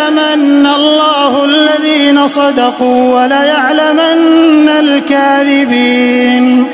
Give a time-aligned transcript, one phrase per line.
[0.00, 6.66] فليعلمن الله الذين صدقوا وليعلمن الكاذبين.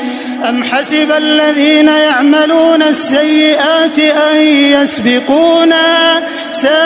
[0.48, 6.22] أم حسب الذين يعملون السيئات أن يسبقونا
[6.52, 6.76] ساء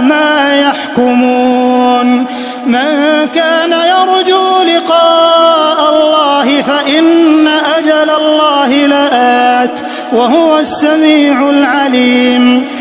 [0.00, 2.26] ما يحكمون.
[2.66, 7.48] من كان يرجو لقاء الله فإن
[7.78, 9.80] أجل الله لآت
[10.12, 12.68] وهو السميع العليم.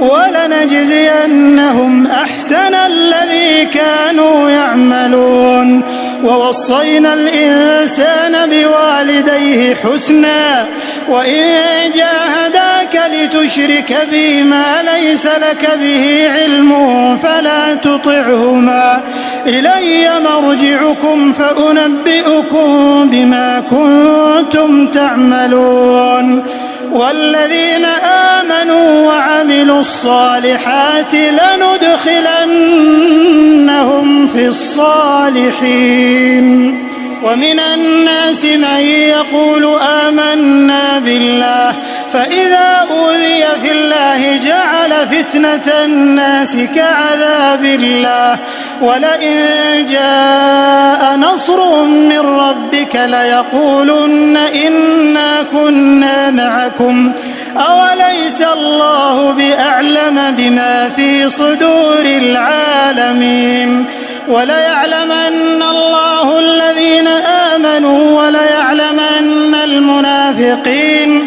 [0.00, 5.82] ولنجزينهم أحسن الذي كانوا يعملون.
[6.24, 10.66] ووصينا الإنسان بوالديه حسنا
[11.08, 11.42] وإن
[11.94, 16.72] جاهداك لتشرك بي ما ليس لك به علم
[17.22, 19.00] فلا تطعهما.
[19.46, 26.42] إلي مرجعكم فأنبئكم بما كنتم تعملون.
[26.96, 27.84] والذين
[28.34, 32.76] آمنوا وعملوا الصالحات لندخلنهم
[34.26, 36.46] في الصالحين.
[37.22, 41.74] ومن الناس من يقول آمنا بالله
[42.12, 44.36] فإذا أوذي في الله
[45.04, 48.38] فتنة الناس كعذاب الله.
[48.82, 49.36] ولئن
[49.90, 57.12] جاء نصر من ربك ليقولن إنا كنا معكم.
[57.56, 63.84] أوليس الله بأعلم بما في صدور العالمين؟
[64.28, 67.06] وليعلمن الله الذين
[67.54, 71.26] آمنوا وليعلمن المنافقين.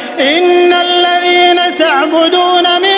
[0.21, 2.97] إن الذين تعبدون من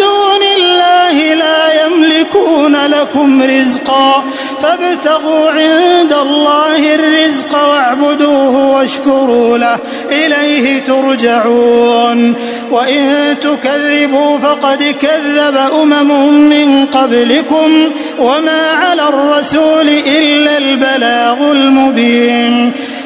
[0.00, 4.24] دون الله لا يملكون لكم رزقا
[4.62, 9.78] فابتغوا عند الله الرزق واعبدوه واشكروا له
[10.10, 12.34] إليه ترجعون.
[12.70, 22.72] وإن تكذبوا فقد كذب أمم من قبلكم وما على الرسول إلا البلاغ المبين.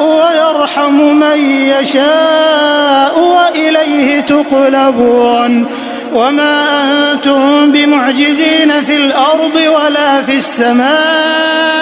[0.00, 1.38] ويرحم من
[1.80, 5.66] يشاء وإليه تقلبون
[6.14, 6.82] وما
[7.12, 11.76] أنتم بمعجزين في الأرض ولا في السماء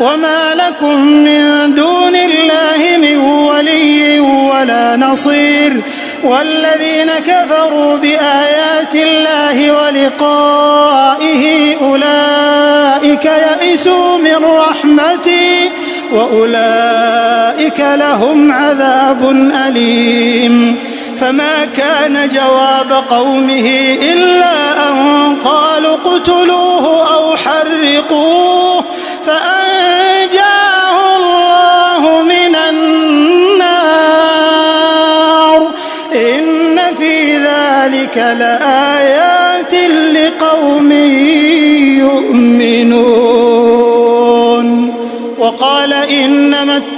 [0.00, 5.82] وما لكم من دون الله من ولي ولا نصير
[6.24, 11.44] والذين كفروا بآيات الله ولقائه
[11.82, 14.44] أولئك يئسوا من
[16.14, 19.30] وأولئك لهم عذاب
[19.66, 20.78] أليم.
[21.20, 28.84] فما كان جواب قومه إلا أن قالوا اقتلوه أو حرقوه.
[29.26, 33.94] فأنجاه الله من النار.
[36.14, 38.93] إن في ذلك لآيات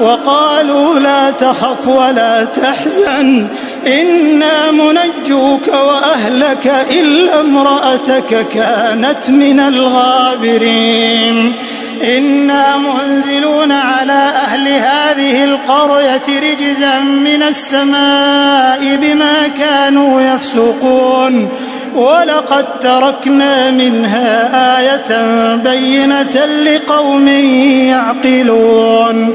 [0.00, 3.46] وقالوا لا تخف ولا تحزن
[3.86, 11.52] إنا منجوك وأهلك إلا امرأتك كانت من الغابرين.
[12.02, 21.48] إنا منزلون على أهل هذه القرية رجزا من السماء بما كانوا يفسقون.
[21.94, 25.10] ولقد تركنا منها آية
[25.56, 27.28] بينة لقوم
[27.88, 29.34] يعقلون.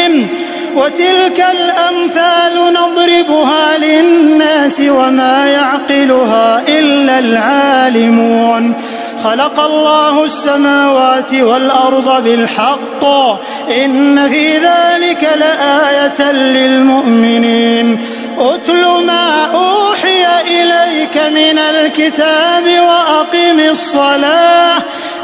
[0.75, 8.73] وتلك الأمثال نضربها للناس وما يعقلها إلا العالمون.
[9.23, 13.05] خلق الله السماوات والأرض بالحق.
[13.85, 18.05] إن في ذلك لآية للمؤمنين.
[18.39, 24.77] أتل ما أوحي إليك من الكتاب وأقم الصلاة.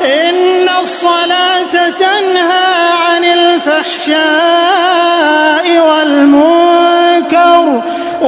[0.05, 4.36] إن الصلاة تنهى عن الفحشاء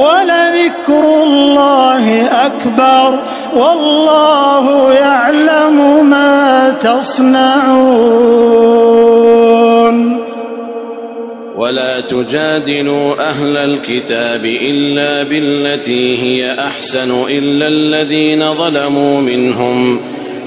[0.00, 2.06] ولذكر الله
[2.46, 3.08] أكبر
[3.56, 8.30] والله يعلم ما تصنعون.
[11.56, 20.00] ولا تجادلوا أهل الكتاب إلا بالتي هي أحسن إلا الذين ظلموا منهم.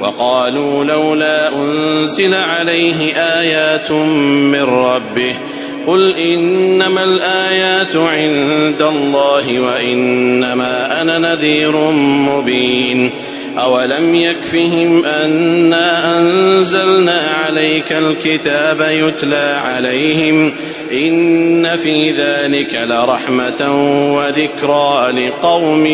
[0.00, 5.34] وقالوا لولا أنزل عليه آيات من ربه
[5.86, 11.76] قل إنما الآيات عند الله وإنما أنا نذير
[12.28, 13.10] مبين
[13.58, 20.52] أولم يكفهم أنا أنزلنا عليك الكتاب يتلى عليهم
[20.92, 23.86] إن في ذلك لرحمة
[24.16, 25.86] وذكرى لقوم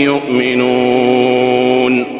[0.00, 2.19] يؤمنون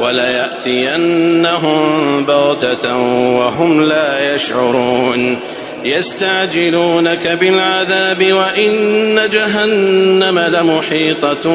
[0.00, 1.80] وليأتينهم
[2.24, 2.96] بغتة
[3.38, 5.38] وهم لا يشعرون.
[5.84, 11.50] يستعجلونك بالعذاب وإن جهنم لمحيطة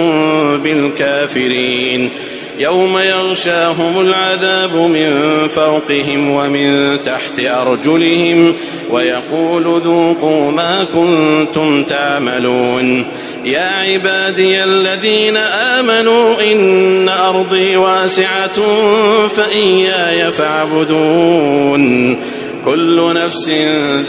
[0.58, 2.10] بالكافرين.
[2.60, 5.14] يوم يغشاهم العذاب من
[5.48, 8.56] فوقهم ومن تحت أرجلهم
[8.90, 13.06] ويقول ذوقوا ما كنتم تعملون.
[13.46, 18.62] يا عبادي الذين آمنوا إن أرضي واسعة
[19.28, 22.18] فإياي فاعبدون.
[22.66, 23.50] كل نفس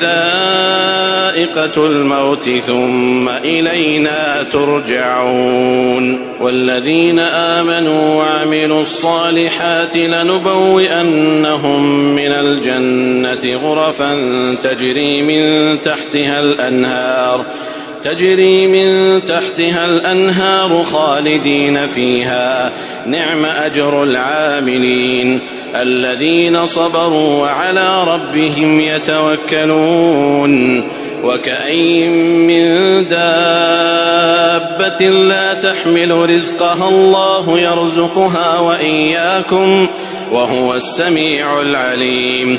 [0.01, 6.21] ذائقة الموت ثم إلينا ترجعون.
[6.41, 11.83] والذين آمنوا وعملوا الصالحات لنبوئنهم
[12.15, 14.21] من الجنة غرفا
[14.63, 17.64] تجري من تحتها الأنهار.
[18.05, 22.73] تجري من تحتها الأنهار خالدين فيها.
[23.07, 25.41] نعم أجر العاملين
[25.77, 30.85] الذين صبروا وعلى ربهم يتوكلون.
[31.25, 32.13] وكأين
[32.47, 32.65] من
[33.09, 39.89] دابة لا تحمل رزقها الله يرزقها وإياكم
[40.33, 42.59] وهو السميع العليم.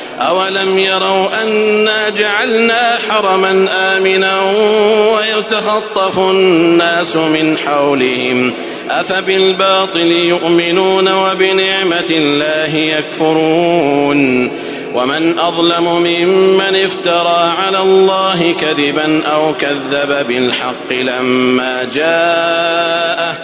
[0.29, 4.41] أولم يروا أنا جعلنا حرما آمنا
[5.15, 8.53] ويتخطف الناس من حولهم
[8.89, 14.51] أفبالباطل يؤمنون وبنعمة الله يكفرون
[14.93, 23.35] ومن أظلم ممن افترى على الله كذبا أو كذب بالحق لما جاءه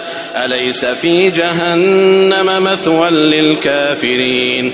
[0.45, 4.73] أليس في جهنم مثوى للكافرين